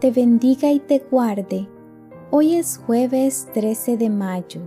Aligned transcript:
te 0.00 0.12
bendiga 0.12 0.70
y 0.70 0.78
te 0.78 1.00
guarde. 1.10 1.68
Hoy 2.30 2.54
es 2.54 2.78
jueves 2.78 3.48
13 3.52 3.96
de 3.96 4.10
mayo. 4.10 4.60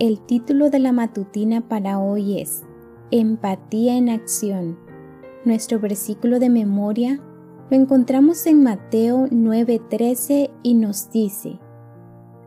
El 0.00 0.18
título 0.20 0.70
de 0.70 0.80
la 0.80 0.90
matutina 0.90 1.60
para 1.60 2.00
hoy 2.00 2.40
es 2.40 2.64
Empatía 3.12 3.96
en 3.96 4.08
acción. 4.08 4.76
Nuestro 5.44 5.78
versículo 5.78 6.40
de 6.40 6.50
memoria 6.50 7.20
lo 7.70 7.76
encontramos 7.76 8.44
en 8.46 8.64
Mateo 8.64 9.28
9:13 9.28 10.50
y 10.64 10.74
nos 10.74 11.12
dice, 11.12 11.60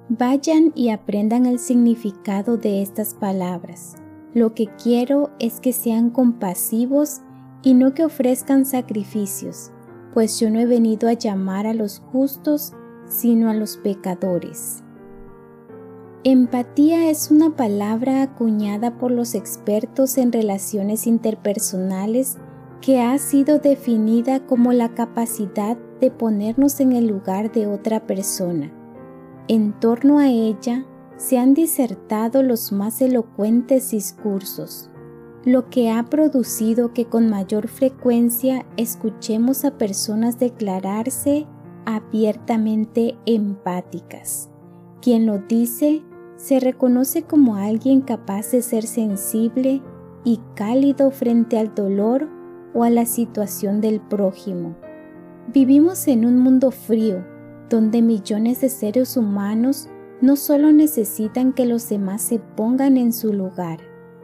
Vayan 0.10 0.74
y 0.76 0.90
aprendan 0.90 1.46
el 1.46 1.58
significado 1.60 2.58
de 2.58 2.82
estas 2.82 3.14
palabras. 3.14 3.96
Lo 4.34 4.54
que 4.54 4.68
quiero 4.84 5.30
es 5.40 5.62
que 5.62 5.72
sean 5.72 6.10
compasivos 6.10 7.22
y 7.64 7.76
no 7.76 7.94
que 7.94 8.04
ofrezcan 8.04 8.66
sacrificios 8.66 9.72
pues 10.14 10.40
yo 10.40 10.50
no 10.50 10.60
he 10.60 10.66
venido 10.66 11.08
a 11.10 11.14
llamar 11.14 11.68
a 11.68 11.74
los 11.74 12.00
justos, 12.12 12.74
sino 13.08 13.50
a 13.50 13.54
los 13.54 13.78
pecadores. 13.78 14.84
Empatía 16.24 17.10
es 17.10 17.32
una 17.32 17.56
palabra 17.56 18.22
acuñada 18.22 18.98
por 18.98 19.10
los 19.10 19.36
expertos 19.36 20.18
en 20.18 20.34
relaciones 20.34 21.08
interpersonales 21.08 22.38
que 22.82 23.02
ha 23.02 23.18
sido 23.18 23.60
definida 23.60 24.46
como 24.46 24.74
la 24.74 24.94
capacidad 24.96 25.78
de 26.02 26.12
ponernos 26.12 26.80
en 26.80 26.94
el 26.94 27.08
lugar 27.08 27.52
de 27.52 27.68
otra 27.68 28.06
persona. 28.06 28.72
En 29.48 29.80
torno 29.80 30.20
a 30.20 30.28
ella 30.28 30.86
se 31.18 31.38
han 31.38 31.54
disertado 31.54 32.44
los 32.44 32.72
más 32.72 33.02
elocuentes 33.02 33.92
discursos, 33.92 34.90
lo 35.46 35.70
que 35.70 35.90
ha 35.90 36.04
producido 36.04 36.94
que 36.94 37.06
con 37.06 37.30
mayor 37.30 37.68
frecuencia 37.68 38.66
escuchemos 38.78 39.64
a 39.66 39.78
personas 39.78 40.38
declararse 40.40 41.48
abiertamente 41.86 43.18
empáticas. 43.26 44.50
Quien 45.02 45.26
lo 45.26 45.40
dice 45.40 46.04
se 46.36 46.60
reconoce 46.60 47.24
como 47.24 47.56
alguien 47.56 48.02
capaz 48.02 48.52
de 48.52 48.62
ser 48.62 48.84
sensible 48.84 49.82
y 50.24 50.40
cálido 50.56 51.12
frente 51.12 51.58
al 51.58 51.74
dolor 51.74 52.30
o 52.74 52.84
a 52.84 52.90
la 52.90 53.06
situación 53.06 53.82
del 53.82 54.00
prójimo. 54.00 54.76
Vivimos 55.54 56.08
en 56.08 56.26
un 56.26 56.38
mundo 56.38 56.72
frío, 56.72 57.26
donde 57.70 58.02
millones 58.02 58.62
de 58.62 58.70
seres 58.70 59.18
humanos 59.18 59.90
no 60.22 60.36
solo 60.36 60.72
necesitan 60.72 61.54
que 61.54 61.66
los 61.66 61.90
demás 61.90 62.22
se 62.22 62.40
pongan 62.40 62.98
en 62.98 63.14
su 63.14 63.34
lugar, 63.34 63.80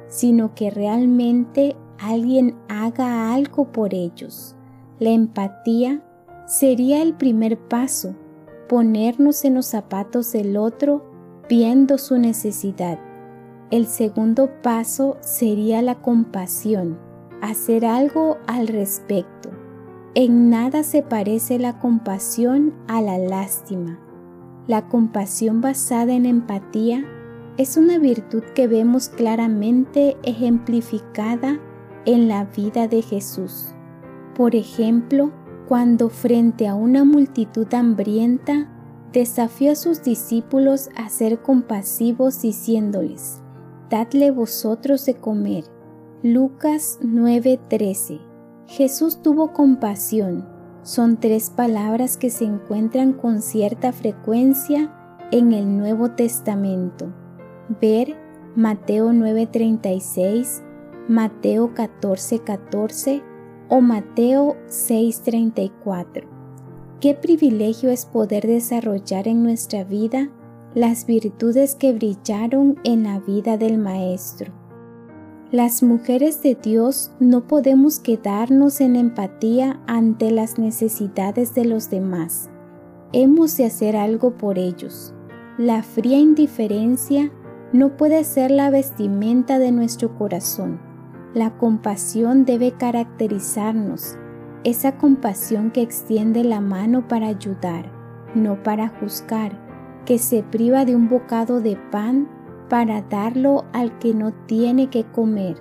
sino 0.07 0.53
que 0.55 0.69
realmente 0.69 1.75
alguien 1.99 2.55
haga 2.67 3.33
algo 3.33 3.71
por 3.71 3.93
ellos. 3.93 4.55
La 4.99 5.09
empatía 5.09 6.01
sería 6.47 7.01
el 7.01 7.13
primer 7.13 7.57
paso, 7.57 8.15
ponernos 8.69 9.45
en 9.45 9.55
los 9.55 9.65
zapatos 9.65 10.31
del 10.31 10.57
otro 10.57 11.03
viendo 11.49 11.97
su 11.97 12.17
necesidad. 12.17 12.99
El 13.71 13.87
segundo 13.87 14.49
paso 14.61 15.17
sería 15.21 15.81
la 15.81 15.95
compasión, 15.95 16.97
hacer 17.41 17.85
algo 17.85 18.37
al 18.47 18.67
respecto. 18.67 19.49
En 20.13 20.49
nada 20.49 20.83
se 20.83 21.01
parece 21.01 21.59
la 21.59 21.79
compasión 21.79 22.73
a 22.87 23.01
la 23.01 23.17
lástima. 23.17 23.99
La 24.67 24.87
compasión 24.87 25.61
basada 25.61 26.13
en 26.13 26.25
empatía 26.25 27.05
es 27.57 27.77
una 27.77 27.99
virtud 27.99 28.43
que 28.53 28.67
vemos 28.67 29.07
claramente 29.07 30.17
ejemplificada 30.23 31.59
en 32.05 32.27
la 32.27 32.43
vida 32.45 32.87
de 32.87 33.01
Jesús. 33.01 33.69
Por 34.35 34.55
ejemplo, 34.55 35.31
cuando 35.67 36.09
frente 36.09 36.67
a 36.67 36.75
una 36.75 37.05
multitud 37.05 37.73
hambrienta 37.73 38.69
desafió 39.13 39.71
a 39.71 39.75
sus 39.75 40.03
discípulos 40.03 40.89
a 40.97 41.07
ser 41.07 41.41
compasivos 41.41 42.41
diciéndoles, 42.41 43.41
Dadle 43.89 44.31
vosotros 44.31 45.05
de 45.05 45.15
comer. 45.15 45.63
Lucas 46.23 46.99
9:13. 47.01 48.19
Jesús 48.67 49.21
tuvo 49.21 49.53
compasión. 49.53 50.45
Son 50.81 51.17
tres 51.17 51.51
palabras 51.51 52.17
que 52.17 52.29
se 52.29 52.45
encuentran 52.45 53.13
con 53.13 53.41
cierta 53.41 53.93
frecuencia 53.93 54.91
en 55.31 55.53
el 55.53 55.77
Nuevo 55.77 56.11
Testamento 56.11 57.13
ver 57.81 58.15
Mateo 58.55 59.11
9:36, 59.11 60.63
Mateo 61.07 61.73
14:14 61.73 63.21
o 63.69 63.81
Mateo 63.81 64.55
6:34. 64.67 66.27
Qué 67.01 67.13
privilegio 67.13 67.89
es 67.89 68.05
poder 68.05 68.47
desarrollar 68.47 69.27
en 69.27 69.43
nuestra 69.43 69.83
vida 69.83 70.29
las 70.73 71.05
virtudes 71.05 71.75
que 71.75 71.93
brillaron 71.93 72.79
en 72.83 73.03
la 73.03 73.19
vida 73.19 73.57
del 73.57 73.77
Maestro. 73.77 74.51
Las 75.51 75.83
mujeres 75.83 76.41
de 76.41 76.55
Dios 76.55 77.11
no 77.19 77.47
podemos 77.47 77.99
quedarnos 77.99 78.81
en 78.81 78.95
empatía 78.95 79.79
ante 79.87 80.31
las 80.31 80.57
necesidades 80.57 81.53
de 81.53 81.65
los 81.65 81.89
demás. 81.89 82.49
Hemos 83.13 83.55
de 83.55 83.65
hacer 83.65 83.95
algo 83.95 84.35
por 84.37 84.57
ellos. 84.57 85.13
La 85.57 85.83
fría 85.83 86.17
indiferencia 86.17 87.31
no 87.75 87.97
puede 87.97 88.23
ser 88.23 88.51
la 88.51 88.69
vestimenta 88.69 89.59
de 89.59 89.73
nuestro 89.73 90.17
corazón. 90.17 90.79
La 91.33 91.57
compasión 91.57 92.45
debe 92.45 92.71
caracterizarnos, 92.71 94.17
esa 94.63 94.97
compasión 94.97 95.71
que 95.71 95.81
extiende 95.81 96.45
la 96.45 96.61
mano 96.61 97.05
para 97.09 97.27
ayudar, 97.27 97.91
no 98.33 98.63
para 98.63 98.87
juzgar, 98.87 99.59
que 100.05 100.19
se 100.19 100.41
priva 100.41 100.85
de 100.85 100.95
un 100.95 101.09
bocado 101.09 101.59
de 101.59 101.75
pan 101.91 102.29
para 102.69 103.01
darlo 103.01 103.65
al 103.73 103.99
que 103.99 104.13
no 104.13 104.31
tiene 104.45 104.89
que 104.89 105.03
comer. 105.03 105.57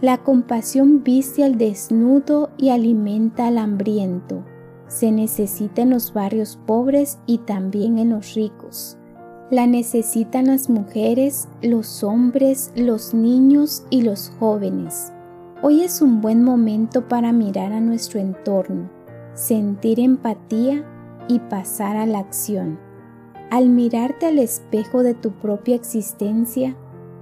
La 0.00 0.18
compasión 0.18 1.02
viste 1.02 1.42
al 1.42 1.58
desnudo 1.58 2.50
y 2.58 2.70
alimenta 2.70 3.48
al 3.48 3.58
hambriento. 3.58 4.44
Se 4.86 5.10
necesita 5.10 5.82
en 5.82 5.90
los 5.90 6.12
barrios 6.12 6.60
pobres 6.64 7.18
y 7.26 7.38
también 7.38 7.98
en 7.98 8.10
los 8.10 8.34
ricos. 8.34 8.99
La 9.50 9.66
necesitan 9.66 10.46
las 10.46 10.70
mujeres, 10.70 11.48
los 11.60 12.04
hombres, 12.04 12.72
los 12.76 13.14
niños 13.14 13.84
y 13.90 14.02
los 14.02 14.30
jóvenes. 14.38 15.12
Hoy 15.60 15.82
es 15.82 16.00
un 16.00 16.20
buen 16.20 16.44
momento 16.44 17.08
para 17.08 17.32
mirar 17.32 17.72
a 17.72 17.80
nuestro 17.80 18.20
entorno, 18.20 18.88
sentir 19.34 19.98
empatía 19.98 20.84
y 21.26 21.40
pasar 21.40 21.96
a 21.96 22.06
la 22.06 22.20
acción. 22.20 22.78
Al 23.50 23.70
mirarte 23.70 24.26
al 24.26 24.38
espejo 24.38 25.02
de 25.02 25.14
tu 25.14 25.32
propia 25.32 25.74
existencia, 25.74 26.76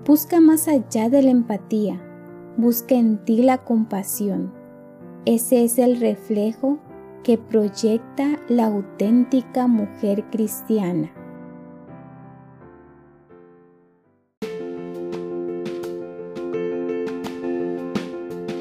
busca 0.06 0.38
más 0.38 0.68
allá 0.68 1.08
de 1.08 1.22
la 1.22 1.30
empatía, 1.30 1.98
busca 2.58 2.94
en 2.94 3.24
ti 3.24 3.42
la 3.42 3.64
compasión. 3.64 4.52
Ese 5.24 5.64
es 5.64 5.78
el 5.78 5.98
reflejo 5.98 6.78
que 7.22 7.38
proyecta 7.38 8.38
la 8.50 8.66
auténtica 8.66 9.66
mujer 9.66 10.24
cristiana. 10.30 11.10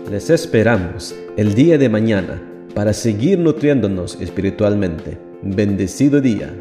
Les 0.10 0.30
esperamos 0.30 1.14
el 1.36 1.54
día 1.54 1.78
de 1.78 1.90
mañana 1.90 2.42
para 2.74 2.94
seguir 2.94 3.40
nutriéndonos 3.40 4.18
espiritualmente. 4.22 5.18
Bendecido 5.42 6.22
día. 6.22 6.54